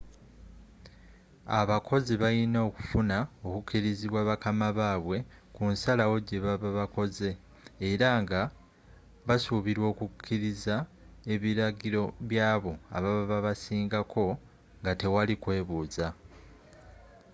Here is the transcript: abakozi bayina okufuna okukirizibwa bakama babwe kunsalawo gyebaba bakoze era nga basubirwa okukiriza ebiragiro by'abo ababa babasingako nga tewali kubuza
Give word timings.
abakozi 1.59 2.13
bayina 2.21 2.59
okufuna 2.69 3.17
okukirizibwa 3.47 4.19
bakama 4.29 4.67
babwe 4.79 5.17
kunsalawo 5.55 6.15
gyebaba 6.27 6.69
bakoze 6.79 7.29
era 7.89 8.09
nga 8.21 8.41
basubirwa 9.27 9.85
okukiriza 9.93 10.75
ebiragiro 11.33 12.03
by'abo 12.29 12.73
ababa 12.95 13.23
babasingako 13.31 14.25
nga 14.79 14.91
tewali 14.99 15.35
kubuza 15.43 16.07